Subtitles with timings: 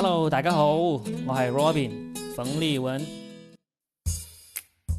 [0.00, 3.04] Hello，大家好，我系 Robin 冯立文，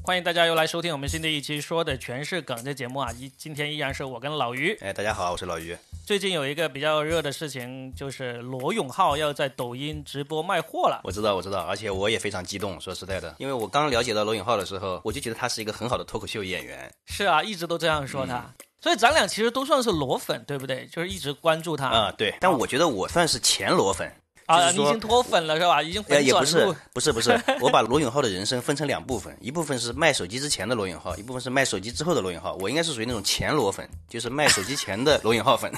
[0.03, 3.09] 欢迎大家又来收听我们新的一期说的全是梗的节目啊！
[3.17, 4.77] 一今天依然是我跟老于。
[4.81, 5.73] 哎，大家好，我是老于。
[6.05, 10.99] 最近有一个比较热的事情，就是罗永浩要在抖音直播卖货了。
[11.05, 12.77] 我知道，我知道，而且我也非常激动。
[12.81, 16.93] 说实在的，因为我刚了解到罗永浩的时候，我就觉得他是一个很好的脱口秀演员。
[17.05, 18.53] 是啊，一直都这样说他。
[18.81, 20.85] 所以咱俩其实都算是裸粉，对不对？
[20.87, 21.87] 就是一直关注他。
[21.87, 22.35] 啊，对。
[22.41, 24.11] 但我觉得我算是前裸粉。
[24.49, 25.79] 啊，你已经脱粉了是吧？
[25.83, 27.39] 已经粉也不是，不是，不是。
[27.61, 32.55] 我把罗永浩的人生分成两部分，一部分是卖手机之前的罗永浩，一部分是卖手机之后的罗永浩。
[32.55, 35.71] 我应该是属于那种前罗粉，就是卖手机前的罗永浩粉。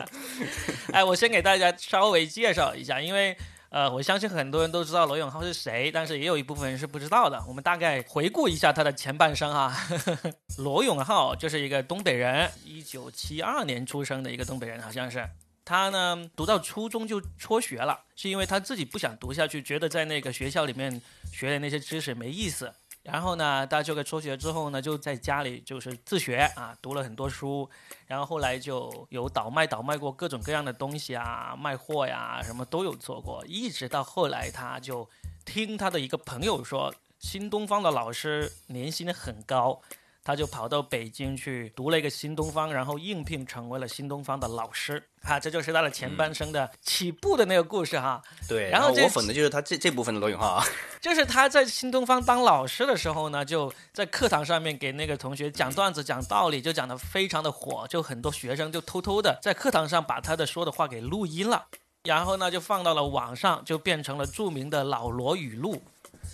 [0.92, 3.34] 哎，我先给大家稍微介绍一下，因为
[3.70, 7.42] 呃，我相信很多人都知道罗永浩是谁，但是也有一部分人是不知道的。
[7.48, 9.74] 我们大概回顾一下他的前半生哈。
[10.58, 15.26] 罗永浩就是一个东北人，一九七二年出生的一个东北人，好像是。
[15.66, 22.72] 他呢，读到初中就辍学了，是因为他自己不想读下去，觉得在那个学校里面学的那些知识没意思。
[23.02, 27.68] 然后呢，大这个辍学之后呢，就在家里就是自学啊，读了很多书。
[28.06, 33.44] 然后后来就有倒卖倒卖过各种各样的东西啊，卖货呀，什么都有做过。
[33.46, 35.08] 一直到后来，他就
[35.44, 39.82] 听他的一个朋友说，新东方的老师年薪很高。
[40.26, 45.00] 他就跑到北京去读了一个新东方，然后应聘成为了新东方的老师。
[45.22, 48.20] 哈，这就是他的前半生的起步的那个故事哈。
[48.48, 50.64] 对，然后我粉的就是他这这部分的罗永浩啊。
[51.00, 61.66] 就是他在新东方当老师的时候呢，就在课堂上面给那个同学讲段子、讲道理，就讲的非常的火，就很多学生就偷偷的在课堂上把他的说的话给录音了，
[62.02, 65.80] 然后呢就放到了网上，就变成了著名的老罗语录。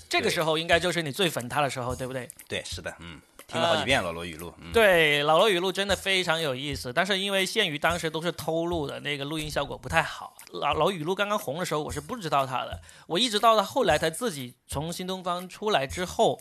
[0.08, 2.26] 这个时候应该就是你最粉他的时候，对不对？
[2.48, 3.20] 对，是的，嗯。
[3.52, 10.34] 听了好几遍老罗语录，对老罗语录真的非常有意思，但是因为限于当时都是偷录的，那个录音效果不太好。
[10.52, 16.40] 老老语录刚刚红的时候，我是不知道他的，我一直到他后来他自己从新东方出来之后，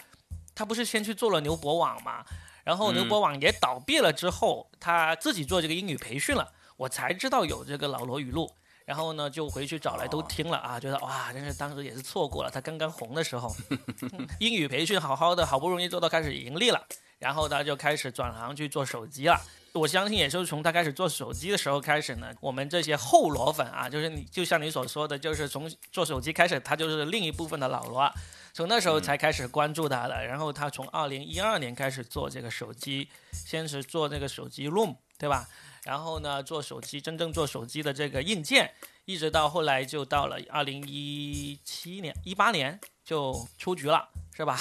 [0.55, 2.23] 他不是先去做了牛博网嘛，
[2.63, 8.49] 然后牛博网也倒闭了之后，他自己做这个英语培训了，我才知道有这个老罗语录。
[8.91, 13.55] 然后呢，就回去找来都听了啊，觉得哇，真是当时也是错过了他刚刚红的时候，
[14.41, 16.85] 英语培训好好的，好不容易做到开始盈利了，
[17.17, 19.39] 然后他就开始转行去做手机了。
[19.71, 28.13] 我相信也是从他开始做手机的时候开始呢，我们这些后罗粉啊，就是你就像你所说的，就是从做手机开始，他就是另一部分的老罗，
[28.51, 30.25] 从那时候才开始关注他的。
[30.25, 35.47] 然后他从二零一二年开始做这个手机，先是做那个手机 Room，对吧？
[35.83, 38.71] 然后呢，做手机真正做手机的这个硬件，
[39.05, 44.59] 一直到后来就到了二零一七年、一八年就出局了，是吧？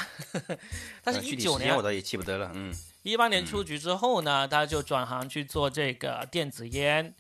[1.05, 2.51] 但是，一九年我倒也记不得了。
[2.55, 7.15] 嗯，一八年出局之后呢，他就转行去做这个电子烟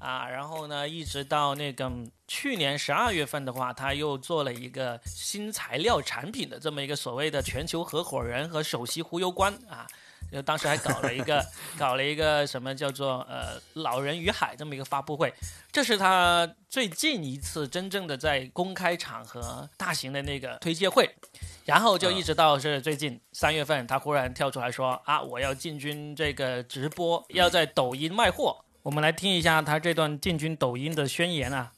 [0.00, 1.90] 啊，然后呢，一直到那个
[2.26, 9.86] 去年十二月份的话，他又做了一个新材料产品的这么一个所谓的全球合伙人和首席忽悠官啊。
[10.34, 11.40] 就当时还搞了一个，
[11.78, 15.32] 搞了一个什么叫做呃“老人与海”这么一个发布会，
[15.70, 21.08] 这是他最近一次真正的在公开场合大型的那个推介会，
[21.64, 28.64] 然后就一直到是最近三月份，他忽然跳出来说啊，我要进军这个直播，要在抖音卖货。
[28.82, 31.70] 我们来听一下他这段进军抖音的宣言啊。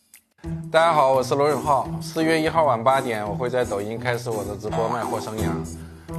[0.72, 5.50] 大家好，我是罗永浩，四月一号晚八点，我会在抖音开始我的直播卖货生涯。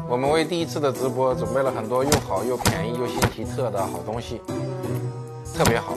[0.09, 4.41] 我们为第一次的直播准备了很多又好又便宜又新奇特的好东西，
[5.55, 5.93] 特别好。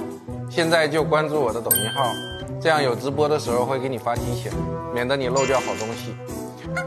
[0.48, 2.04] 现在就关注我的抖音号，
[2.60, 4.52] 这样有直播的时候会给你发提醒，
[4.94, 6.14] 免得你漏掉好东西。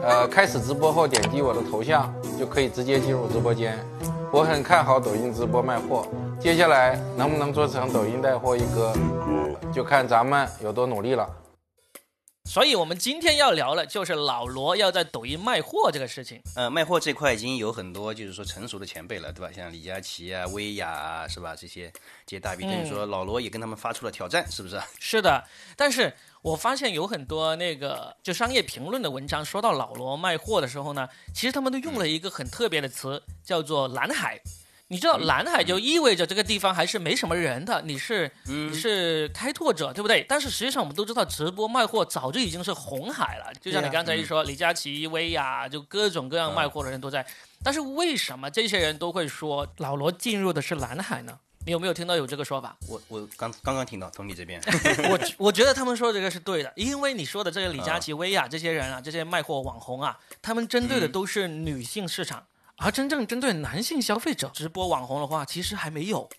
[0.01, 3.77] 呃，开始直播后点击我的头像就可以直接进入直播间。
[4.31, 6.05] 我很看好抖音直播卖货，
[6.39, 8.93] 接下来能不能做成抖音带货一哥，
[9.73, 11.27] 就看咱们有多努力了。
[12.53, 16.39] 所以，我们今天要聊的，就是老罗要在抖音卖货这个事情。
[16.55, 19.51] 呃，卖货这块已经有很多，就是说成熟的前辈了，对吧？
[19.51, 21.55] 像李佳琦啊、薇娅啊，是吧？
[21.55, 21.91] 这些
[22.27, 24.79] 这些大 V，等于说老罗也跟他们发出了挑战，是不是？
[24.99, 25.43] 是的。
[25.75, 26.13] 但是
[26.43, 34.39] 我发现有很多那个就商业评论的文章，说到老罗卖货的时候呢，其实他们都用了一个很特别的词，叫做“蓝海”。
[34.93, 40.23] 你知道蓝海就意味着这个地方还是没什么人的，你是你是开拓者，对不对？
[40.29, 43.51] 但是实际上我们都知道，直播卖货早就已经是红海了。
[43.59, 47.25] 就像你刚才一说，李佳琦、薇娅，就各种各样卖货的人都在。
[47.63, 51.39] 但是为什么这些人都会说老罗进入的是蓝海呢？
[51.65, 52.77] 你有没有听到有这个说法？
[52.87, 54.61] 我我刚刚刚听到，从你这边。
[55.09, 62.45] 我我觉得他们说这个是对的，因为你说的这个李佳琦、薇娅这些人啊，这些卖货网红啊，他们针对的都是女性市场。
[62.83, 66.29] 而真正针对男性消费者直播网红的话，其实还没有，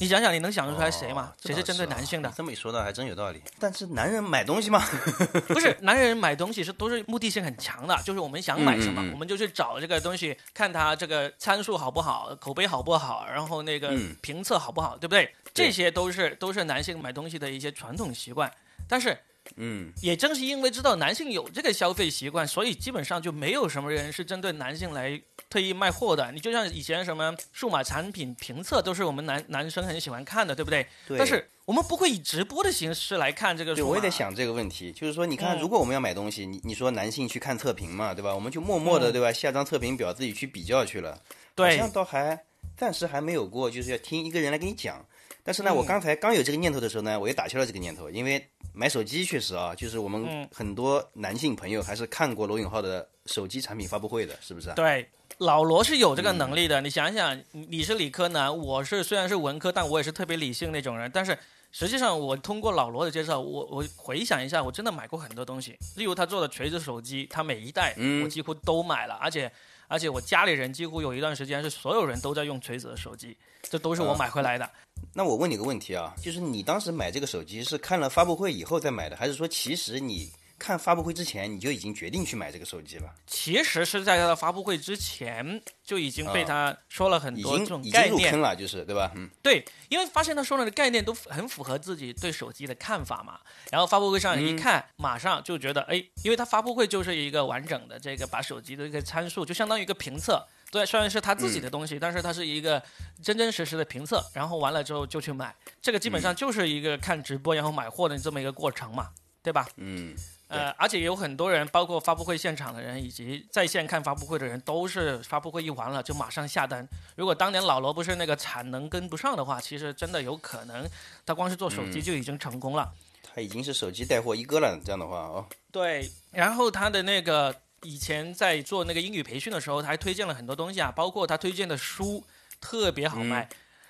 [0.00, 1.36] 你想想，你能想得出来谁吗哦？
[1.42, 2.34] 谁是针对男性的啊？
[2.36, 3.42] 这么一说的还真有道理。
[3.58, 4.80] 但是男人买东西吗？
[5.48, 15.14] 不是，男人买东西是都是目的性很强的，就是我们想买什么，嗯嗯嗯我们就去找这个东西，看它这个参数好不好，口碑好不好，然后那个嗯评测好不好，对不？
[15.14, 18.52] 对这些都是都是男性买东西的一些传统习惯，
[18.88, 19.18] 但是。
[19.56, 26.30] 嗯，也正是因为知道男性有这个消费习惯，所以基本上就没有什么人是针对男性来特意卖货的。
[26.32, 30.86] 你就像以前什么数码产品评测，都是我们男男生很喜欢看的，对不对？
[31.06, 31.18] 对。
[31.18, 33.74] 但是我们不会以直播的形式来看这个。
[33.84, 38.34] 我也在想这个问题，就是说，你看，嗯如果我们要买东西，你你说男性去看测评嘛，对吧？
[38.34, 39.32] 我们就默默的，嗯对吧？
[39.32, 41.20] 下张测评表自己去比较去了，好
[41.54, 42.44] 对像倒还
[42.76, 45.04] 暂时还没有过，就是要听一个人来给你讲。
[45.48, 54.74] 但是呢，嗯我刚才刚有这个念头的时候呢，我也打消了这个念头，因为买手机确实啊，就是我们嗯很多男性朋友还是看过罗永浩的手机产品发布会的，是不是啊？
[54.74, 55.08] 对，
[55.38, 56.80] 老罗是有这个能力嗯的。
[56.82, 61.10] 你想想，你你是理科男，我是虽然是文科，但我也是特别理性那种人。
[61.10, 61.38] 但是
[61.72, 65.78] 实际上，我通过老罗的介绍，我我回想一下，我真的买过很多东西。
[65.96, 69.50] 例如他做的锤子手机，他每一代嗯我几乎都买了，而且
[69.88, 74.70] 而且我家里人几乎有一段时间是所有人都在用锤子的手机，这都是我啊买回来的。
[75.14, 83.14] 那我问你个问题啊，就是你当时买这个手机是看了发布会以后再买的，还是说其实你看发布会之前你就已经决定去买这个手机了？
[83.26, 89.12] 其实是在他的发布会之前就已经被他说了很多这种概念经入坑，了，就是对吧？
[89.14, 93.38] 嗯，对，因为发现他说的概念都很符合自己对手机的看法嘛。
[93.70, 100.44] 然后发布会上一看，马上就觉得，哎，因为他发布会就是一个完整的这个把手机的一个参数，就相当于一个评测。
[100.70, 102.82] 对，虽然是他自己的东西，但是它是一个
[103.22, 104.22] 真真实实的评测。
[104.34, 109.08] 然后完了之后就去买，这个基本上就是一个看直播然后买货的这么一个过程嘛，
[109.42, 109.66] 对吧？
[109.76, 110.14] 嗯，
[110.48, 116.86] 呃，而且有很多人，包括发布会现场的人以及在线看发布会的人，都是发布会一完了就马上下单。
[117.16, 120.88] 如果当年老罗不是那个产能跟不上的话，其实真的有可能
[121.26, 122.90] 他光是做手机就已经成功了。
[123.22, 132.24] 他已经是手机带货一哥了，这样的话哦，对，然后他的那个以前在做那个英语培训的时候，他还推荐了很多东西啊，包括他推荐的书
[132.60, 133.48] 特别好卖。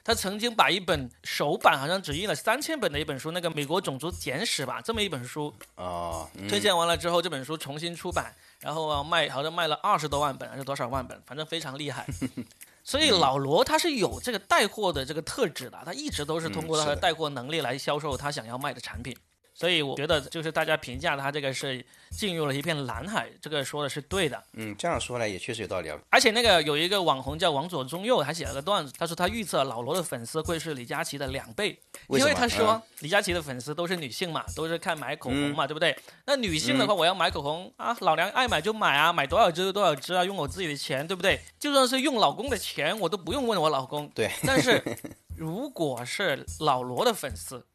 [0.08, 12.06] 他曾经把一本首版好像只印了三千本的一本书，那个《美国种族简史》吧，这么一本书，哦，嗯推荐完了之后，这本书重新出版，然后啊卖好像卖了二十多万本还是多少万本，反正非常厉害。
[12.82, 19.14] 所以老罗他是有这个带货的这个特质的，他一直都是通过他的带货能力来销售他想要卖的产品。
[19.58, 24.40] 所以我觉得就是大家评价他这个是进入了一片蓝海，这个说的是对的。
[24.52, 25.98] 嗯，这样说来也确实有道理啊。
[26.10, 31.76] 而且那个有一个网红叫王左中右，还写了个段子，他说他预测老罗的粉丝会是李佳琦的两倍，
[32.06, 35.96] 因为他说嗯李佳琦的粉丝都是女性嘛，都是看买口红嘛，对不对？
[36.24, 41.40] 那女性的话，我要买口红啊，老娘爱买就买啊，买多少支就多少支啊，用我自己的钱，对不对？
[41.58, 44.08] 就算是用老公的钱，我都不用问我老公。
[44.14, 44.80] 对，但是
[45.36, 47.66] 如果是老罗的粉丝，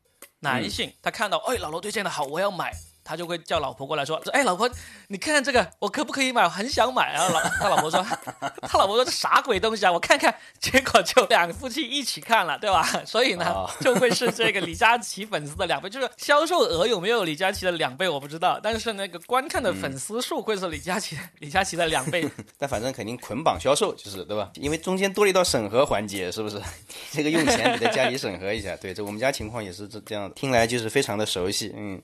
[0.44, 2.72] 男性，他看到哎老罗推荐的好，我要买。
[3.04, 4.70] 他就会叫老婆过来说：“说哎，老婆，
[5.08, 6.44] 你看这个，我可不可以买？
[6.44, 8.06] 我很想买啊！”老他老婆说
[8.64, 9.92] ：“他老婆说这啥鬼东西啊？
[9.92, 12.84] 我看看。”结果就两夫妻一起看了，对吧？
[13.06, 22.28] 所以呢，哦 就会是这个李佳琦粉丝的两倍，就是销售额有没有李佳琦的两倍我不知道，但是那个观看的粉丝数会是李佳琦 李佳琦的两倍。
[22.58, 24.50] 但反正肯定捆绑销售，就是对吧？
[24.56, 26.62] 因为中间多了一道审核环节，是不是？
[27.12, 28.76] 这个用钱得在家里审核一下。
[28.78, 31.74] 对，这我们家情况也是这这样，听来就是非常的熟悉。
[31.76, 32.02] 嗯，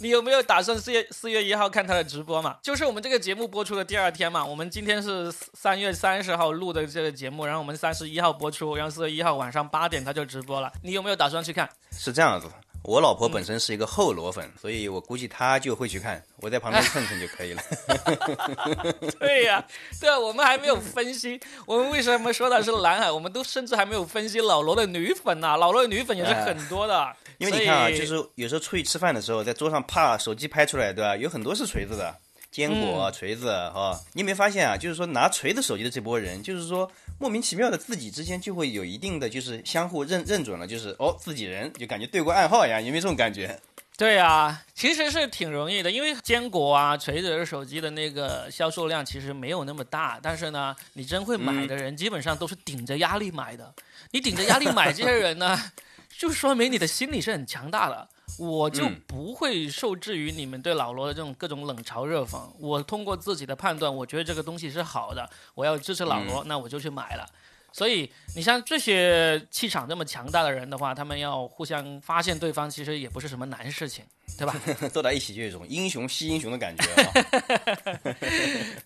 [0.00, 2.56] 你有没有打算四月四月一号看他的直播嘛？
[2.62, 4.44] 就是我们这个节目播出的第二天嘛。
[4.44, 10.72] 我们今天是三月三十号录的这个节目，然后我们三十一号播出，然后四月一号晚上八点他就直播了。
[10.82, 11.68] 你有没有打算去看？
[11.90, 12.54] 是这样子的。
[12.84, 17.62] 我老婆本身是一个后罗粉，所以我估计她就会去看，我在旁边蹭蹭就可以了。
[19.20, 19.62] 对呀、
[20.00, 27.14] 对啊，我们还没有分析我们为什么说的是蓝海，我们都甚至还没有分析老罗的女粉呐、老罗的女粉也是很多的。
[27.38, 31.14] 因为你看啊，就是有时候出去吃饭的时候，在桌上啪手机拍出来，对吧？
[31.16, 32.16] 有很多是锤子的，
[32.50, 34.76] 坚果、锤子哈、你有没有发现啊？
[34.76, 43.60] 就是说拿锤子手机的这波人，就是说莫名其妙的自己之间就会有一定的就是相互认认准了，就是哦自己人，就感觉对过暗号一样，有没有这种感觉？
[43.96, 53.74] 对啊，其实是挺容易的，因为坚果啊、锤子的手机的那个销售量其实没有那么大，但是呢，你真会买的人基本上都是顶着压力买的。
[54.12, 55.58] 你顶着压力买这些人呢，
[56.16, 58.08] 就说明你的心理是很强大的。
[58.38, 62.38] 我就嗯不会受制于你们对老罗的这种各种冷嘲热讽。
[62.58, 67.26] 我通过自己的判断，我觉得这个东西是好的，我要支持老罗，那我就去买了。
[67.70, 74.04] 所以你像这些气场这么强大的人的话，他们要互相发现对方，其实也不是什么难事情，
[74.36, 74.54] 对吧？
[74.92, 77.12] 坐在一起就有一种英雄惜英雄的感觉啊。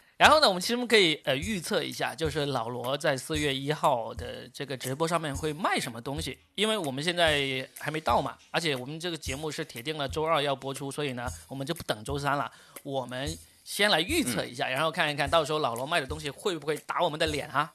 [0.22, 12.48] 然后呢，我们其实可以呃预测一下，就是老罗在四月一号的这个直播上面会卖什么东西，因为我们现在还没到嘛，而且我们这个节目是铁定了周二要播出，所以呢，我们就不等周三了，
[12.84, 17.72] 我们先来预测一下，然后看一看到时候老罗卖的东西会不会打我们的脸啊？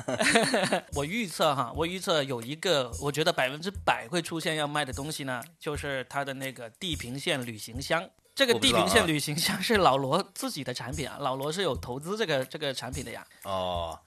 [0.92, 8.06] 我预测哈，我预测有一个我觉得百分之百会出现要卖的东西呢，就是他的那个地平线旅行箱。
[8.38, 13.26] 这个地平线旅行箱是老罗自己的产品啊，老罗是有投资这个这个产品的呀。
[13.42, 13.98] 哦，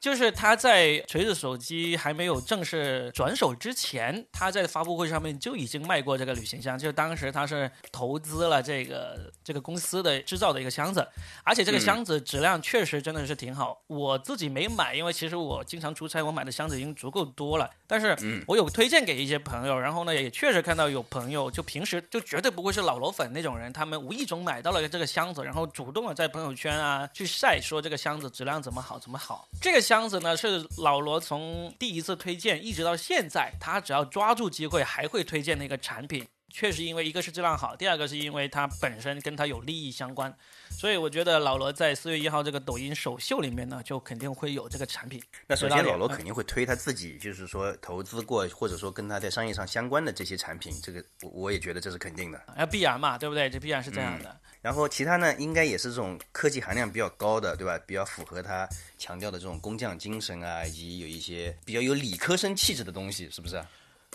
[0.00, 11.06] 就是他在锤子手机还没有正式转手之前，他在发布会上面就已经卖过这个旅行箱，就当时他是投资了这个这个公司的制造的一个箱子，
[11.44, 13.82] 而且这个箱子质量确实真的是挺好。
[13.88, 17.68] 我自己没买，因为其实我经常出差，我买的箱子已经足够多了。
[17.86, 18.16] 但是
[18.46, 29.46] 我有推荐给一些朋友，然后呢也确实看到有朋友就平时就绝对不会是老罗粉那种人，他们无意中买到了这个箱子，然后主动的在朋友圈啊去晒说这个箱子质量怎么好怎么好。
[29.60, 36.24] 这个箱子呢是老罗从第一次推荐一直到现在，他只要抓住机会还会推荐的一个产品。
[36.48, 40.32] 确实因为一个是质量好，第二个是因为它本身跟它有利益相关，
[40.70, 45.22] 所以我觉得老罗在四月一号这个抖音首秀里面呢，就肯定会有这个产品。
[45.46, 52.40] 那首先老罗肯定会推他自己，就是说投资过或者说跟他在商业上相关的这些产品，这个我我也觉得这是肯定的。
[52.56, 53.50] 要必然嘛，对不对？
[53.50, 54.40] 这必然是这样的。
[54.62, 57.78] 然后其他呢，应该也是这种科技含量比较高的，对吧？
[57.86, 63.62] 比较符合他强调的这种工匠精神啊，以及有一些比较有理科生气质的东西，是不是？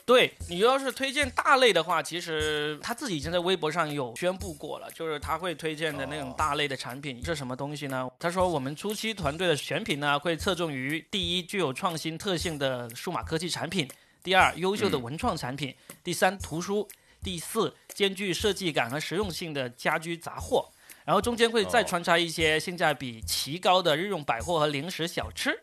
[0.06, 8.08] 对你要是推荐大类的话，其实他自己已经在微博上有宣布过了，就是他会推荐的那种大类的产品是什么东西呢？
[8.20, 13.90] 他说我们初期团队的选品呢，会侧重于第一具有创新特性的数码科技产品，
[14.22, 16.88] 第二优秀的文创产品，第三图书，
[17.24, 20.70] 第四兼具设计感和实用性的家居杂货，
[21.04, 25.60] 然后中间会再穿插一些性价比奇高的日用百货和零食小吃。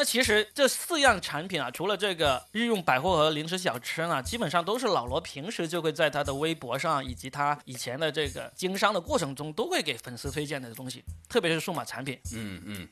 [0.00, 12.18] 那其实这四样产品啊，除了这个日用百货和零食小吃呢，基本上都是老罗平时就会在他的微博上以及他以前的这个经商的过程中都会给粉丝推荐的东西，特别是数码产品。
[12.32, 12.88] 嗯嗯。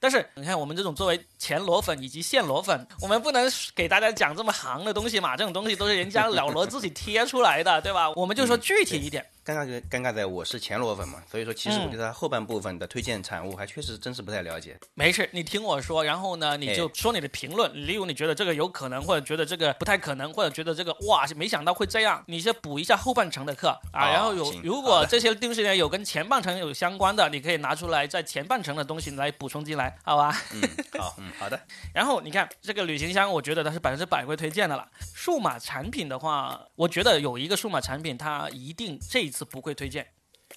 [0.00, 8.10] 但是你看，我们这种作为前裸粉以及现裸粉，我们不能给大家讲这么行的东西嘛，这种东西都是人家老罗自己贴出来的，对吧？
[8.12, 9.26] 我们就说具体一点。
[9.44, 14.78] 尴尬就尴尬在我是前裸粉嘛，所以说其实我对他后半部分的推荐产物还确实真是不太了解。
[14.94, 24.08] 没事，你听我说，然后呢，你就说你的评论，例如你觉得这个有可能，或者觉得这个不太可能，或者觉得这个哇，没想到会这样，你先补一下后半程的课啊。
[24.10, 30.36] 然后有如果这些东西呢有跟前半程有相关的，你可以拿出来在前半程的东西来补充进来，好吧？
[30.52, 30.60] 嗯，
[31.00, 31.58] 好，嗯，好的。
[31.94, 34.86] 然后你看这个旅行箱，我觉得它是百分之百会推荐的了。
[35.14, 40.06] 数码产品的话，我觉得有一个数码产品，它一定这一次不会推荐。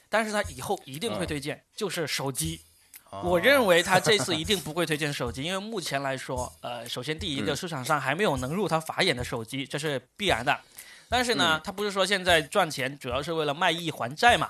[0.10, 2.62] 但是他以后一定会推荐，就是手机。
[3.22, 10.60] 我认为他这次一定不会推荐手机，因为目前来说，呃，首先第一个市场上还没有能入他法眼的手机，这是必然的。
[11.10, 14.50] 但是呢，他不是说现在赚钱主要是为了卖艺还债嘛？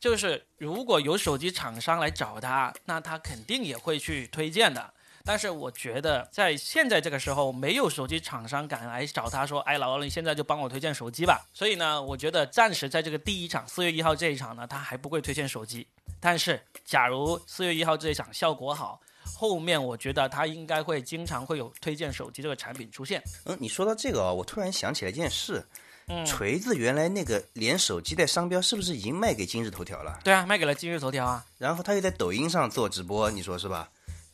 [0.00, 4.92] 就是如果有手机厂商来找他，那他肯定也会去推荐的。
[5.24, 15.86] 但是我觉得在现在这个时候，没有手机厂商敢来找他说：“哎，老王，你现在就帮我推荐手机吧。”所以呢，我觉得暂时在这个第一场四月一号这一场呢，他还不会推荐手机。
[16.18, 23.22] 但是，假如四月一号这一场效果好，后面我觉得他应该会经常会有推荐手机这个产品出现。
[23.44, 25.64] 嗯，你说到这个啊，我突然想起来一件事，
[26.08, 30.18] 嗯，锤子原来那个连手机带商标是不是已经卖给今日头条了？
[30.24, 31.44] 对啊，卖给了今日头条啊。
[31.56, 33.88] 然后他又在抖音上做直播，你说是吧？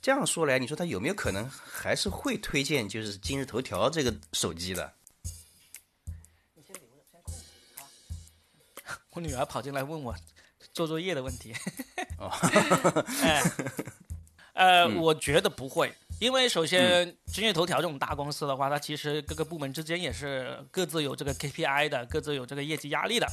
[0.06, 4.92] 这样说来，你说他有没有可能还是会推荐就是今日头条这个手机的？
[9.10, 10.14] 我女儿跑进来问我
[10.72, 11.52] 做作业的问题。
[12.18, 12.30] 哦，
[13.20, 13.42] 哎，
[14.52, 23.26] 呃，我觉得不会，因为首先今日头条这种大公司的话，它其实各个部门之间也是各自有这个 KPI 的，各自有这个业绩压力的，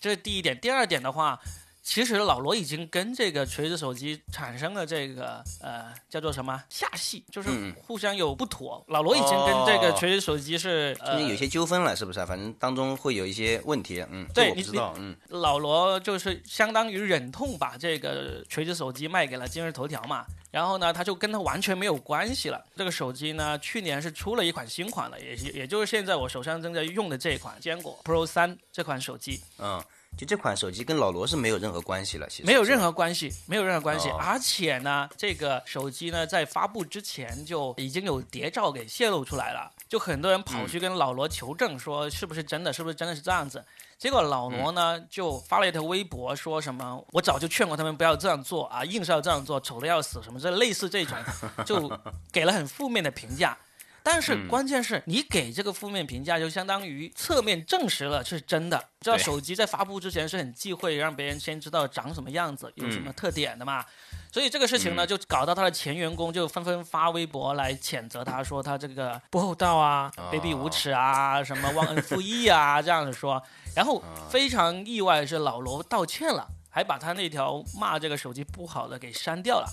[0.00, 0.58] 这是第一点。
[0.58, 1.38] 第二点的话。
[1.84, 7.50] 其实老罗已经跟这个锤子手机产生了这个呃叫做什么下戏，就是
[7.86, 8.82] 互相有不妥。
[8.88, 12.24] 老罗已经跟这个锤子手机是呃有些纠纷了，是不是啊？
[12.26, 14.02] 反正当中会有一些问题。
[14.10, 14.94] 嗯，对，我不知道。
[14.96, 22.64] 嗯，老罗就是相当于忍痛把这个锤子手机卖给了今日头条嘛，然后呢，他就跟他完全没有关系了。
[22.74, 29.42] 这个手机呢，去年是出了一款新款了，也也就是现在我手上正在用的这一款坚果 Pro 三这款手机。
[29.58, 29.84] 嗯。
[30.16, 34.08] 就这款手机跟老罗是没有任何关系了，其实没有任何关系，没有任何关系。
[34.08, 43.64] 哦而且呢，这个手机呢，在发布之前就已经有谍照给泄露出来了，就很多人跑去跟老罗求证，说是不是真的，是不是真的是这样子。
[43.98, 51.16] 结果老罗呢就发了一条微博，说什么我早就劝过他们不要这样做啊，硬是要这样做，丑的要死，什么这类似这种，
[51.64, 51.90] 就
[52.32, 53.56] 给了很负面的评价。
[54.04, 58.78] 但是关键是你给这个负面评价，就相当于侧面证实了是真的。
[59.00, 63.82] 知道手机在发布之前是很忌讳让别人先知道长什么样子，有什么特点的嘛。
[64.30, 73.42] 所以这个事情呢，就搞到他的前员工就纷纷发微博来谴责他，说他这个不厚道啊、卑鄙无耻啊、什么忘恩负义啊这样子说。
[73.74, 79.66] 然后非常意外的是，老罗道歉了，还把他那条骂这个手机不好的给删掉了。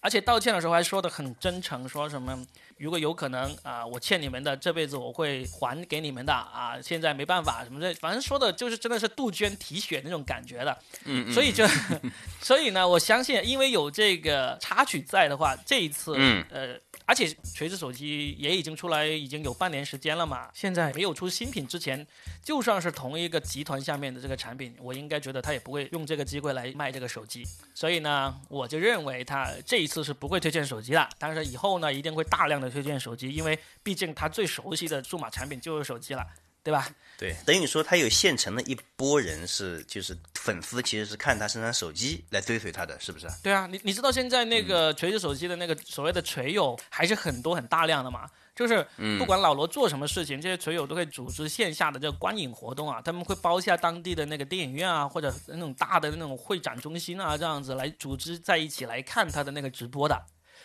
[0.00, 2.44] 而且道歉的时候还说的很真诚，说什么
[2.82, 10.76] 如果有可能啊、我欠你们的，这辈子我会还给你们的啊，现在没办法什么的，反正说的就是真的是杜鹃啼血那种感觉的。
[11.04, 11.64] 嗯嗯所以就，
[12.42, 16.74] 所以呢，我相信，因为有这个插曲在的话，这一次，嗯呃，
[17.04, 20.50] 而且锤子手机也已经出来，已经有半年时间了嘛。
[20.54, 22.06] 现在没有出新品之前，
[22.42, 27.44] 就算是同一个集团下面的这个产品，我应该觉得他也不会用这个机会来卖这个手机。
[27.74, 36.26] 所以呢，我就认为他这一次是不会推荐手机了，但是以后呢，一定会大量的推荐手机，因为毕竟他最熟悉的数码产品就是手机了，
[36.62, 36.88] 对吧？
[37.18, 43.28] 对，等于说他有现成的一波人是就是粉丝，其实是看他身上手机来追随他的，是不是？
[43.42, 48.28] 对啊，你你知道现在那个锤子手机的那个所谓的锤友还是很多很大量的嘛？
[48.54, 48.86] 就是
[49.18, 60.20] 不管老罗做什么事情，这些锤友都会组织线下的这个观影活动啊，他们会包下当地的那个电影院啊，或者那种大的那种会展中心啊，这样子来组织在一起来看他的那个直播的。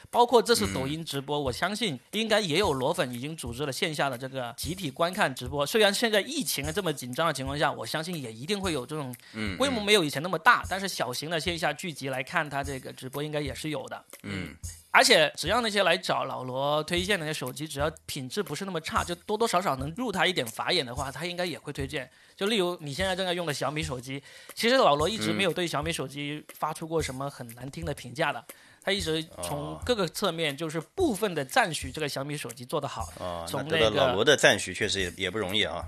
[0.10, 5.66] 包括这次抖音直播，我相信应该也有裸粉已经组织了线下的这个集体观看直播。
[5.66, 14.04] 虽然现在疫情这么紧张的情况下，我相信也一定会有这种嗯，规模没有以前那么大，但是小型的线下聚集来看他这个直播应该也是有的。
[14.24, 14.56] 嗯，
[14.92, 22.10] 而且只要那些来找老罗推荐的那些手机，只要品质不是那么差，就多多少少能入他一点法眼的话，他应该也会推荐。
[22.36, 24.22] 就例如你现在正在用的小米手机，
[24.54, 28.44] 其实老罗一直没有对小米手机发出过什么很难听的评价的。
[28.88, 33.06] 他一直从哦各个侧面就是部分的赞许这个小米手机做得好，
[33.46, 35.86] 从得到那个老罗的赞许确实也也不容易啊。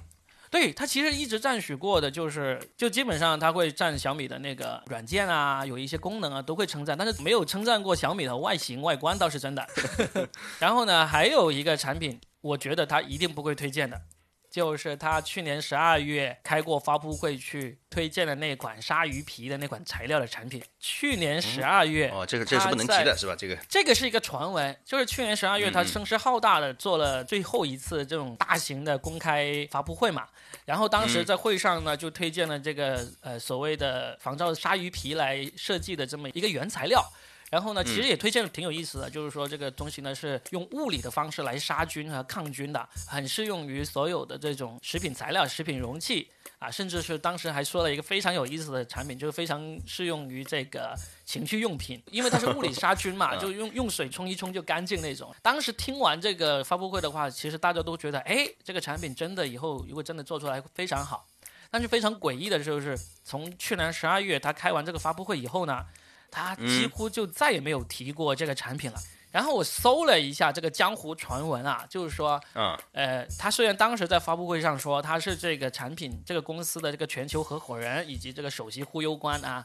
[0.52, 9.66] 对他其实一直赞许过的，就是就基本上他会赞小米的那个软件啊，有一些功能啊都会称赞，但是没有称赞过小米的外形外观倒是真的。
[10.60, 14.02] 然后呢，还有一个产品，我觉得他一定不会推荐的，
[14.50, 20.62] 就是他去年十二月开过发布会去推荐的那款鲨鱼皮的那款材料的产品。
[20.80, 23.36] 去年十二月，哦，这个这个是不能提的，是吧？
[23.38, 30.28] 这个这个是一个传闻，就是去年十二月，他声势浩大的做了最后一次这种大型的公开发布会嘛。
[30.66, 37.04] 然后当时在会上呢，就推荐了这个呃所谓的仿照鲨鱼皮来设计的这么一个原材料。
[37.50, 55.34] 然后呢，其实也推荐的挺有意思的，就是说这个东西呢是用物理的方式来杀菌和抗菌的，很适用于所有的这种食品材料、食品容器啊，甚至是当时还说了一个非常有意思的产品，就是非常适用于这个情趣用品，因为它是物理杀菌嘛， 就用用水冲一冲就干净那种。
[55.42, 61.26] 当时听完这个发布会的话，其实大家都觉得，哎，这个产品真的以后如果真的做出来会非常好。
[61.72, 65.86] 但是非常诡异的就是，从去年十二月他开完这个发布会以后呢，
[66.32, 69.00] 他几乎就再也没有提过这个产品了。
[69.32, 79.64] 然后我搜了一下这个江湖传闻啊，就是说，嗯呃，他虽然当时在发布会上说他是这个产品这个公司的这个全球合伙人以及这个首席忽悠官啊，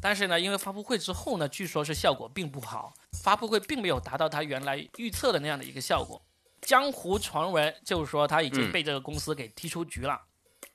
[0.00, 2.94] 但是呢，因为发布会之后呢，据说是效果并不好，
[3.24, 6.22] 发布会并没有达到他原来预测的那样的一个效果。
[6.60, 10.20] 江湖传闻就是说他已经被这个公司给踢出局了，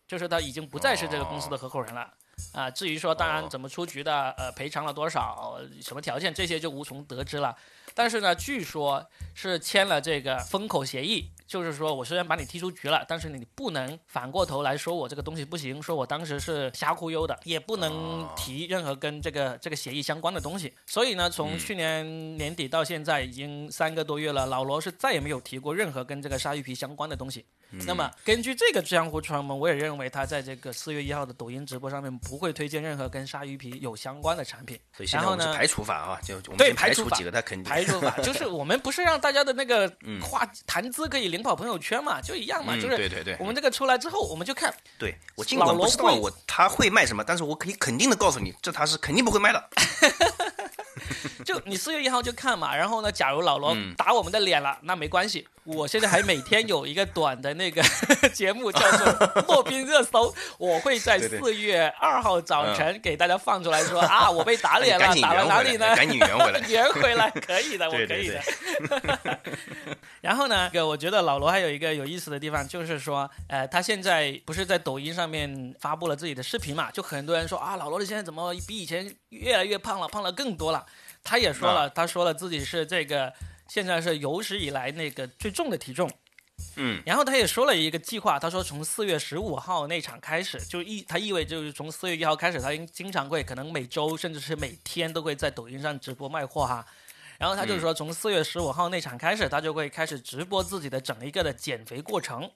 [0.05, 2.11] 就是他已经不再是这个公司的合伙人了。
[2.53, 7.55] 啊，至于说当然怎么出局的，呃，赔偿了多少，什么条件，这些就无从得知了。
[7.93, 20.73] 但是呢，据说是签了这个封口协议，就是说我虽然把你踢出局了，但是你不能反过头来说我这个东西不行，说我当时是瞎忽悠的，也不能提任何跟这个这个协议相关的东西。
[20.85, 27.45] 所以呢，从去年年底到现在已经三个多月了，老罗是再也没有提过任何跟这个鲨鱼皮相关的东西。
[27.85, 34.79] 那么根据这个江湖传闻，我也认为他在这个四月一号的抖音直播上面不会推荐任何跟鲨鱼皮有相关的产品。
[34.95, 49.69] 所以现在然后呢我们是排除法啊，就我们对排排除几个，他肯定排除法就是我们不是让大家的那个嗯话谈资可以领跑朋友圈嘛，就一样嘛，嗯就是对对对我们这个出来之后，我们就看对我尽管不知道我他会卖什么，但是我可以肯定的告诉你，这他是肯定不会卖的。
[51.43, 57.81] 就你四月一号就看嘛，然后呢，假如老罗嗯打我们的脸了，那没关系，我现在还每天有一个短的那个
[58.33, 59.07] 节目叫做
[59.47, 65.95] 《洛宾热搜》， 我会在四月二号早晨给大家放出来说啊，我被打脸了，打了哪里呢？
[65.95, 66.59] 赶紧圆回来。
[66.69, 68.39] 圆回来，可以的，我可以的。
[70.21, 76.91] 然后呢，这个我觉得老罗还有一个有意思的地方，就是说，呃，他现在不是在抖音上面发布了自己的视频嘛？
[76.91, 80.85] 就很多人说啊，老罗你现在怎么比以前越来越胖了，胖了更多了。
[81.23, 83.33] 他也说了，他说了自己是这个
[83.67, 86.09] 现在是有史以来那个最重的体重。
[86.77, 96.85] 嗯，然后他也说了一个计划，他说从四月十五号那场开始，就意他意味就是从四月一号开始，他应经常会可能每周甚至是每天都会在抖音上直播卖货哈。
[97.37, 102.49] 然后他就说，从四月十五号那场开始，他就会开始直播自己的整一个的减肥过程，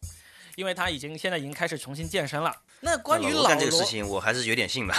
[0.56, 2.56] 因为他已经现在已经开始重新健身了。
[2.80, 4.96] 那关于老罗这个事情，我还是有点信的。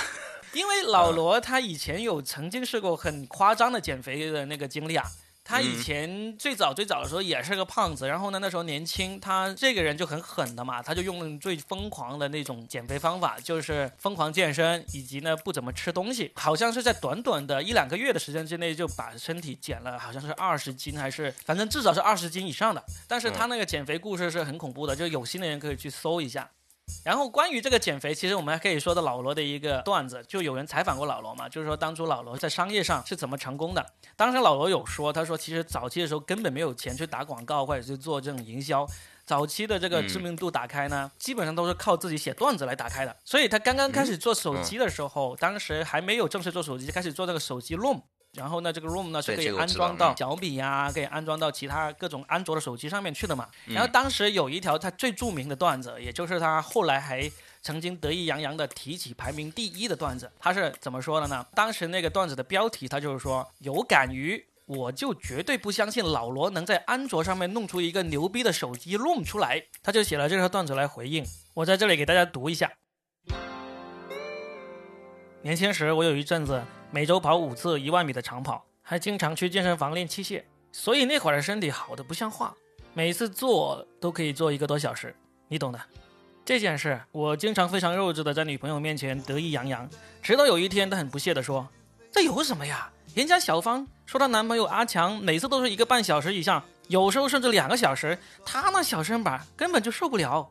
[0.52, 5.10] 因为老罗他以前有曾经试过很夸张的减肥的那个经历啊。
[5.50, 22.80] 他以前最早最早的时候也是个胖子，然后呢那时候年轻，他这个人就很狠的嘛，他就用最疯狂的那种减肥方法，就是疯狂健身，以及呢不怎么吃东西，好像是在短短的一两个月的时间之内就把身体减了，好像是二十斤还是反正至少是二十斤以上的。
[23.08, 26.48] 但是他那个减肥故事是很恐怖的，就有心的人可以去搜一下。
[27.04, 33.84] 然后关于这个减肥，其实我们还可以说到老罗的一个段子，就有人采访过老罗嘛，就是说当初老罗在商业上是怎么成功的。
[34.16, 38.86] 当时老罗有说，他说其实早期的时候根本没有钱去打广告或者是做这种营销，
[39.24, 43.16] 早期的这个知名度打开呢，基本上都是靠自己写段子来打开的。
[43.24, 48.02] 所以他刚刚开始做手机的时候，当时还没有正式做手机，开始做这个手机 ROM。
[48.34, 53.48] 然后呢，这个 room 呢是可以安装到嗯小米呀、可以安装到其他各种安卓的手机上面去的嘛。
[53.66, 57.30] 嗯然后当时有一条他最著名的段子，也就是他后来还
[57.62, 61.46] 曾经得意洋洋的提起排名第一的段子，他是怎么说的呢？
[61.54, 64.46] 当时那个段子的标题，他就是说有感于。
[64.66, 71.26] 我就绝对不相信老罗能在安卓上面弄出一个牛逼的手机 ROM 出来，他就写了这条段子来回应。
[71.54, 72.70] 我在这里给大家读一下。
[75.42, 82.52] 年轻时，我有一阵子每周跑五次一万米的长跑，还经常去健身房练器械，所以那会儿的身体好的不像话，
[82.94, 85.14] 每次做都可以做一个多小时，
[85.46, 85.80] 你懂的。
[86.44, 89.88] 这件事，我经常非常幼稚的在女朋友面前得意洋洋，
[90.20, 91.68] 直到有一天，她很不屑的说
[92.10, 92.90] ：“这有什么呀？
[93.14, 100.50] 人家小芳说她男朋友阿强每次都是一个半小时以上，有时候甚至两个小时，她那小身板根本就受不了。”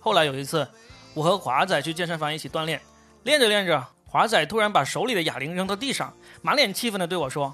[0.00, 0.68] 后来有一次，
[1.14, 2.78] 我和华仔去健身房一起锻炼，
[3.22, 3.82] 练着练着，
[4.14, 7.52] 华仔突然把手里的哑铃扔到地上，满脸气愤的对我说：“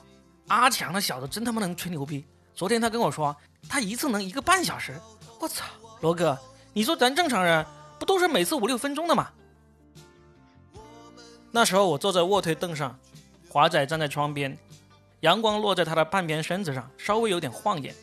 [0.49, 2.23] 阿强那小子真他妈能吹牛逼！
[2.53, 3.35] 昨天他跟我说，
[3.67, 4.93] 他一次能一个半小时。
[5.39, 5.65] 我操，
[6.03, 6.39] 罗哥，
[6.75, 7.65] 你说咱正常人
[7.99, 9.31] 不都是每次五六分钟的吗？”
[11.51, 12.95] 那时候我坐在卧推凳上，
[13.49, 14.55] 华仔站在窗边，
[15.21, 17.95] 阳光落在他的半边身子上，稍微有点晃眼。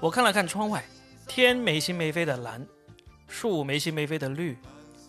[0.00, 0.82] 我看了看窗外，
[1.28, 2.66] 天没心没肺的蓝，
[3.28, 4.56] 树没心没肺的绿，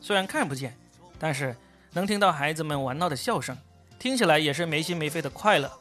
[0.01, 0.77] 虽然看不见，
[1.17, 1.55] 但是
[1.95, 3.57] 能听到孩子们玩闹的笑声，
[3.97, 5.79] 听起来也是没心没肺的快乐。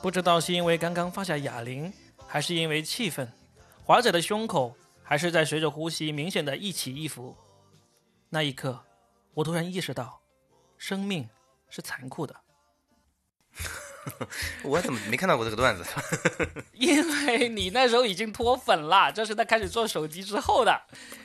[0.00, 1.92] 不知道是因为刚刚放下哑铃，
[2.28, 3.26] 还是因为气氛，
[3.82, 7.36] 华仔的胸口还是在随着呼吸明显的一起一伏。
[8.28, 8.84] 那一刻，
[9.34, 10.20] 我突然意识到，
[10.78, 11.28] 生命
[11.68, 12.36] 是残酷的。
[14.62, 15.84] 我怎么没看到过这个段子？
[16.74, 20.72] 因为你那时候已经脱粉了，这是他开始做手机之后的，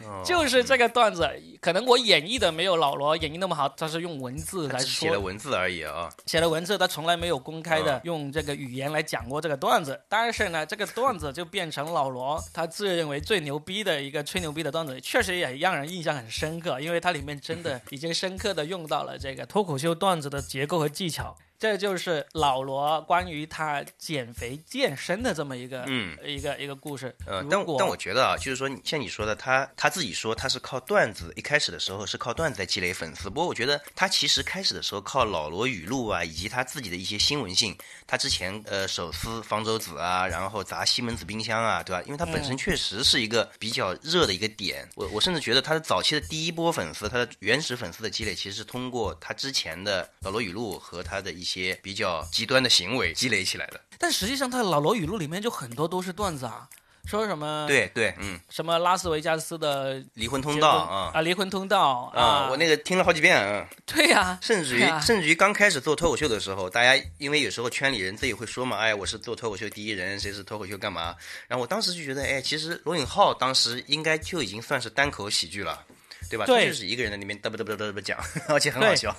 [0.03, 1.29] 哦就是这个段子。
[1.61, 6.09] 可能我演绎的没有老罗演绎那么好，他是用文字来只写了，文字而已啊。
[6.27, 9.99] 写了文字，他从来没有公开的嗯用这个语言来讲过这个段子。
[10.07, 21.35] 但是呢，这个段子就变成老罗他自认为最牛逼的一个吹牛逼的段子，确实也让人印象很深刻，因为它里面真的已经深刻的用到了这个脱口秀段子的结构和技巧。
[21.57, 27.15] 这就是老罗关于他减肥健身的这么一个、嗯一个一个故事。
[27.25, 33.29] 呃，但如果但我觉得啊，就是说，像你说的，他他自己说他是靠段子，一开始的时候是靠段子在积累粉丝。
[33.29, 37.75] 不过我觉得他其实开始的时候靠老罗语录啊，以及他自己的一些新闻性。
[38.07, 42.03] 他之前呃手撕方舟子啊，然后砸西门子冰箱啊，对吧？
[42.05, 44.87] 因为他本身确实是一个比较热的一个点。
[44.95, 53.79] 我我甚至觉得他的早期的第一波粉丝，他的原始粉丝的积累，其实是通过他之前的老罗语录和他的一些比较极端的行为积累起来的。
[53.97, 56.67] 但实际上他的老罗语录里面就很多都是段子啊，
[57.05, 61.11] 说什么对对，嗯，什么拉斯维加斯的离婚通道啊。
[61.13, 71.15] 啊，离婚通道啊，我那个听了好几遍啊， 对呀、甚至于啊甚至于刚开始做脱口秀的时候，大家因为有时候圈里人自己会说嘛，哎，我是做脱口秀第一人，谁是脱口秀干嘛？
[71.47, 75.85] 然后我当时就觉得，哎，其实罗永浩当时应该就已经算是单口喜剧了，
[76.29, 76.45] 对吧？
[76.45, 79.15] 对他就是一个人在那边嘚啵嘚啵嘚啵讲， 而且很好笑。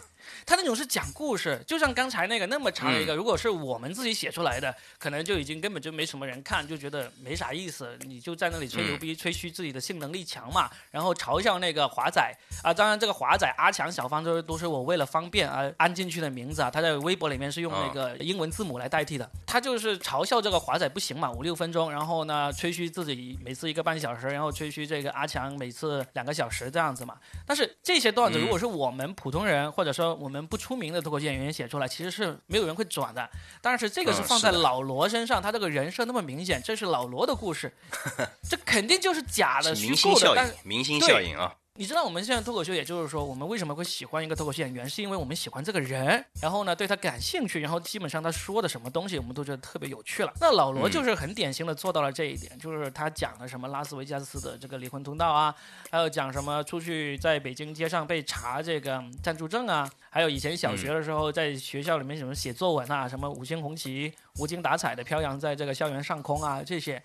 [0.47, 7.99] 他那种是讲故事，就像刚才那个那么长的一个，如果是我们自己写出来的，可能就已经根本就没什么人看，就觉得没啥意思。
[8.03, 12.23] 你就在那里吹牛逼，吹嘘自己的性能力强嘛，然后嘲笑那个华仔
[12.63, 12.73] 啊。
[12.73, 16.71] 当然，这个华仔、阿强、小芳都都是我为了方便而安进去的名字啊。
[16.71, 19.29] 他在微博里面是用那个英文字母来代替的。
[19.47, 27.17] 他就是嘲笑这个华仔不行嘛，五六分钟，然后呢吹嘘自己每次一个半小时，然后吹嘘这个阿强每次两个小时这样子嘛。
[27.45, 33.31] 但是这些段子如果是我们普通人或者说我们不出名的脱口秀演员写出来，其实是没有人会转的。
[33.63, 37.73] 但是这个是放在老罗身上，他这个人设那么明显，这是老罗的故事，
[38.49, 40.33] 这肯定就是假的、虚明星构的。
[40.35, 41.55] 但效应，明星效应啊！
[41.79, 50.33] 你知道我们现在脱口秀，也就是说，我们为什么会喜欢一个脱口秀演员，是因为我们喜欢这个人，然后呢对他感兴趣，然后基本上他说的什么东西，我们都觉得特别有趣了。
[50.41, 55.55] 那老罗就是很典型的做到了这一点，就是他讲了什么拉斯维加斯的这个离婚通道啊，
[55.91, 67.03] 还有讲什么出去在北京街上被查这个暂住证啊，还有以前小学的时候在学校里面什么写作文啊，什么五星红旗无精打采的飘扬在这个校园上空啊，这些，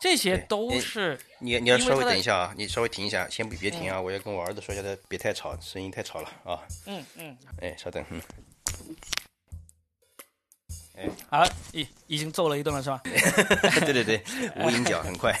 [0.00, 4.00] 这些都是你你要稍微等一下啊，你稍微停一下，先别别停啊！
[4.00, 6.58] 我要跟我儿子说一下，他别太吵，声音太吵了啊！
[6.86, 7.36] 嗯嗯。
[7.60, 8.02] 哎，稍等，
[10.96, 13.00] 嗯，好，已已经揍了一顿了是吧？
[13.04, 14.22] 对 对对，
[14.56, 15.38] 无影脚很快。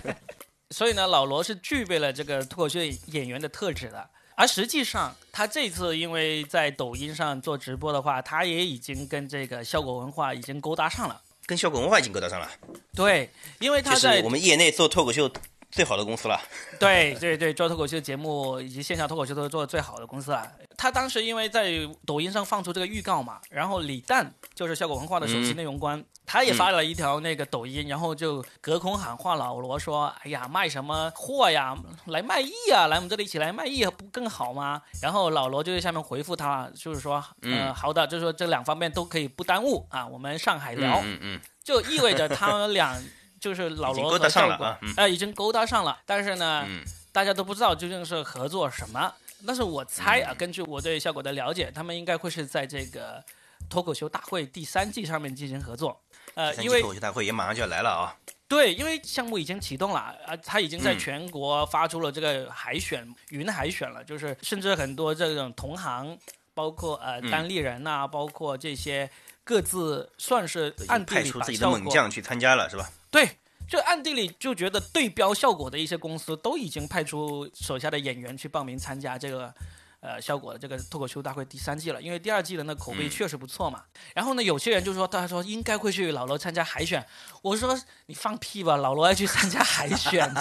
[0.70, 4.10] 所以呢，老罗是具备了这个脱口秀演员的特质的。
[4.36, 11.22] 而实际上，他这次因为在抖音上做直播的话，他也已经跟这个效果文化已经勾搭上了。
[11.48, 12.46] 跟效果文化已经勾搭上了，
[12.94, 15.32] 对，因为他在就是我们业内做脱口秀
[15.70, 16.40] 最好的公司了。
[16.78, 20.50] 对对对，做脱口秀节目以及线下脱口秀都是做的最好的公司了。
[20.76, 21.72] 他当时因为在
[22.06, 31.76] 抖音上放出这个预告嘛，然后李诞就是效果文化的首席内容官，他也发了一条那个抖音，然后就隔空喊话老罗说：“哎呀，卖什么货呀？
[32.06, 32.86] 来卖艺啊！
[32.86, 41.00] 来我们这里一起来卖艺，不更好吗？”然后老罗就在下面回复他，就是说：“呃，好的，就是说这两方面都可以不耽误啊，我们上海聊。
[41.02, 42.96] 嗯嗯，就意味着他们俩
[43.40, 45.98] 就是老罗和勾搭上效果了啊已经勾搭上了。
[46.04, 49.12] 但是呢，嗯大家都不知道究竟是合作什么。
[49.46, 53.22] 但是我猜嗯啊，根据我对效果的了解，他们应该会是在这个
[53.70, 56.00] 脱口秀大会第三季上面进行合作。
[56.34, 58.14] 呃，因为脱口秀大会也马上就要来了啊！
[58.48, 66.18] 对，因为项目已经启动了啊，他已经在嗯全国发出了这个海选、云海选了，就是甚至很多这种同行，
[66.54, 69.08] 包括呃嗯单立人呐、包括这些
[69.44, 72.90] 各自算是暗地派里出自己的猛将去参加了是吧？
[73.10, 79.54] 对，就暗地里就觉得对标效果的一些公司都已经派出手下的演员去报名参加这个。
[80.00, 83.82] 呃，效果的这个脱口秀大会第三季了，因为第二季的那口碑确实不错嘛。
[84.14, 87.04] 然后呢，有些人就说，他说应该会去老罗参加海选。
[87.42, 90.32] 我说你放屁吧，老罗要去参加海选。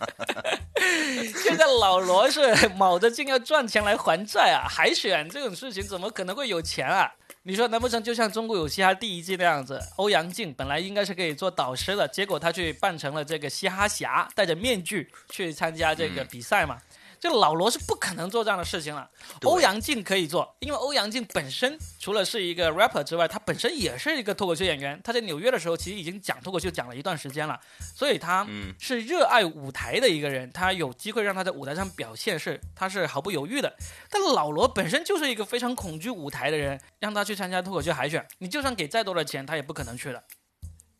[1.44, 7.12] 现在老罗是卯着劲要赚钱来还债啊，海选这种事情怎么可能会有钱啊？
[7.46, 16.78] 你说难不成就像《中国有嘻哈》第一季那样子，欧阳靖本来应该是可以做导师的，结果他去扮成了这个嘻哈侠，戴着面具去参加这个比赛嘛？
[17.24, 19.10] 这老罗是不可能做这样的事情了。
[19.44, 25.00] 欧阳靖可以做，因为欧阳靖本身除了是一个 rapper 之外，他本身也是一个脱口秀演员。
[25.02, 27.58] 他在纽约的时候其实已经讲脱口秀讲了一段时间了，
[27.96, 30.52] 所以他嗯是热爱舞台的一个人。
[30.52, 33.74] 他有机会让他在舞台上表现是他是毫不犹豫的。
[34.10, 40.22] 但老罗本身就是一个非常恐惧舞台的人，让他去参加脱口秀海选，你就算给再多的钱，他也不可能去的。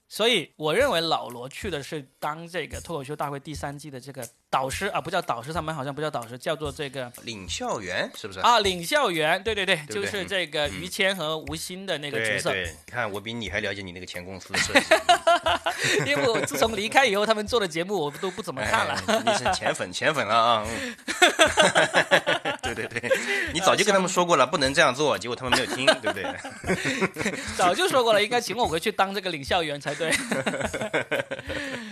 [0.09, 8.39] 所以我认为老罗去的是当这个脱口秀大会第三季的这个导师啊，不叫导师，他们好像不叫导师，叫做这个领校员是不是？
[8.41, 9.43] 啊领校员。
[9.43, 12.51] 对对对，就是这个于谦和吴昕的那个角色。
[12.51, 14.55] 对对，你看我比你还了解你那个前公司
[16.07, 19.03] 因为我自从离开以后，他们做的节目我都不怎么看了。
[19.07, 20.67] 哎、你是前粉前粉了啊！
[20.67, 20.95] 嗯、
[22.75, 23.11] 对对，
[23.53, 26.25] 你早就跟他们说过了，不能这样做，结果他们没有听，对不对？
[27.57, 30.13] 早就说过了，应该请我回去当这个领校员才对。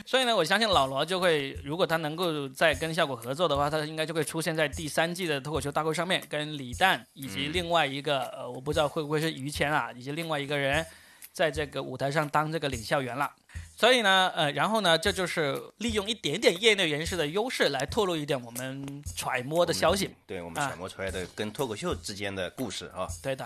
[0.05, 10.85] 所以呢，我相信老罗就会，如果他能够再跟效果合作的话，他应该就会出现在第三季的脱口秀大会上面，跟李诞以及另外一个、呃，我不知道会不会是于谦啊，以及另外一个人，
[11.33, 13.31] 在这个舞台上当这个领校员了。
[13.77, 20.15] 所以呢，呃，然后呢，这就是利用一点点业内人士的优势来透露一点我们揣摩的消息。
[20.27, 23.09] 对我们啊揣摩出来的跟脱口秀之间的故事啊。
[23.23, 23.45] 对的，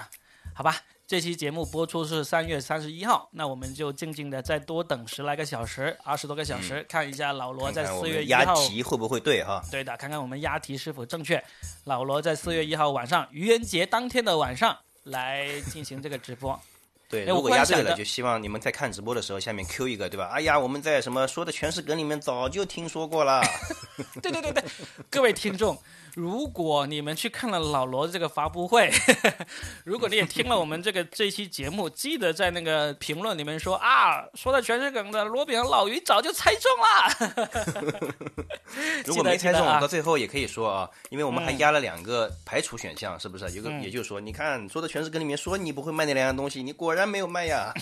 [0.54, 0.76] 好吧。
[1.08, 8.56] 这期节目播出是三月三十一号，那我们就静静的再多等十来个小时，二十多个小时，看一下老罗在四月一号。
[8.66, 9.62] 题会不会对哈？
[9.70, 11.40] 对的，看看我们押题是否正确。
[11.84, 16.60] 老罗在四月一号晚上，愚人节当天的晚上来进行这个直播。
[17.08, 20.30] 对，如果押对了，就希望你们在看直播的时候下面 Q 一个，对吧？
[20.32, 23.40] 哎呀，我们在什么说的全是梗里面早就听说过了。
[24.20, 24.64] 对对对对，
[25.08, 25.78] 各位听众，
[26.16, 28.90] 如果你们去看了老罗这个发布会，
[29.84, 38.14] 如果你也听了我们这个这期节目，记得在那个评论里面说啊，说的全是梗的，罗炳和老于早就猜中了。
[39.04, 43.50] 如果没猜中，到最后也可以说啊，因为我们还压了两个排除选项，是不是？
[43.50, 47.74] 有个，嗯也就是说，你看说的全是跟里面说你不会卖那两样东西，你果然没有卖呀。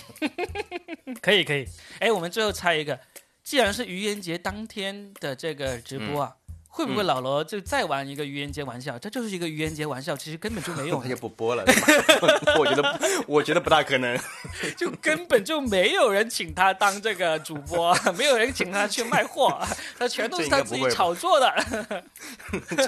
[1.23, 1.65] 可以可以，
[1.99, 2.99] 哎，我们最后猜一个，
[3.45, 6.35] 既然是愚人节当天的这个直播啊。
[6.75, 8.99] 会不会老罗就再玩一个愚人节玩笑？
[8.99, 11.63] 这就是一个愚人节玩笑，其实根本就没有他， 就不播了，
[12.59, 14.19] 我觉得，我觉得不大可能。
[14.75, 19.57] 就根本就没有人请他当这个主播，没有人请他去卖货，
[19.97, 21.55] 他全都是他自己炒作的。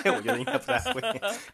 [0.04, 1.02] 这我觉得应该不太会。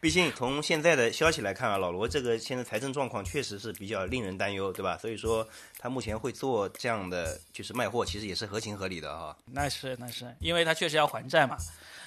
[0.00, 4.98] 毕竟从现在的消息来看啊，老罗这个现在财政状况确实是比较令人担忧，对吧？
[5.00, 5.46] 所以说
[5.78, 9.36] 他目前会做这样的就是卖货，其实也是合情合理的哈。
[9.52, 11.56] 那是那是，因为他确实要还债嘛。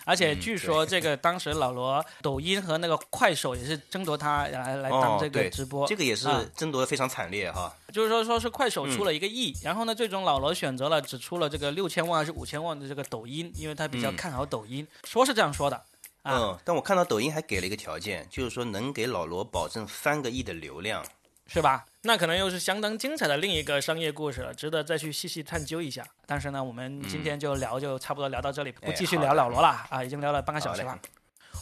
[0.08, 7.76] 而且据说这个当时老罗抖音和那个快手也是争夺他来来当哦，这个，直播，这个也是啊争夺的非常惨烈哈。
[7.92, 15.76] 就是说说是快手出了一个亿，然后呢，最终老罗选择了只出了这个六千万还是五千万的这个抖音，因为他比较看好抖音，说是这样说的
[16.24, 16.38] 啊。
[16.38, 21.06] 嗯，但我看到抖音还给了一个条件，就是说能给老罗保证三个亿的流量。
[21.48, 21.86] 是吧？
[22.04, 26.06] 那可能又是相当精彩的另一个商业故事了，值得再去细细探究一下。
[26.26, 31.00] 但是呢，我们今天就聊就差不多聊到这里，不继续聊老罗了啊，已经聊了半个小时了。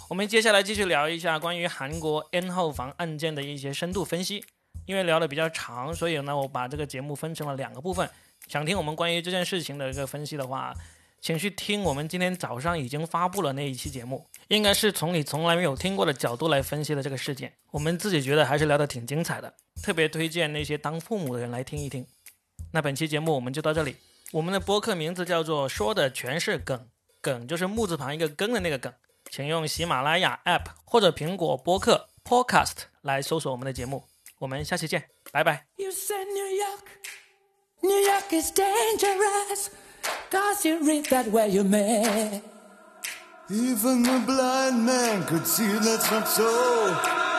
[0.10, 4.44] 我们接下来继续聊一下关于韩国 N 号房案件的一些深度分析。
[4.86, 8.08] 因为聊的比较长，所以呢，我把这个节目分成了两个部分。
[8.48, 10.72] 想听我们关于这件事情的一个分析的话，
[11.26, 17.52] 请去听我们今天早上已经发布了那一期节目，应该是从你从来没有听过的角度来分析的这个事件。
[17.72, 22.06] 我们自己觉得还是聊得挺精彩的，特别推荐那些当父母的人来听一听。
[22.74, 23.96] 那本期节目我们就到这里，
[24.34, 26.88] 我们的播客名字叫做“说的全是梗”，
[27.20, 28.94] 梗就是木字旁一个根的那个梗。
[29.32, 34.04] 请用喜马拉雅 App 或者苹果播客 Podcast 来搜索我们的节目。
[34.38, 35.66] 我们下期见，拜拜。
[35.78, 36.86] You said New York,
[37.82, 39.70] New York is dangerous,
[40.30, 42.42] cause you read that where you may.
[43.50, 47.35] Even the blind man could see that's not so.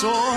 [0.00, 0.29] soul.